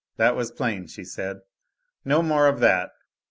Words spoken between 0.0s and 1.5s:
That was plain, she said.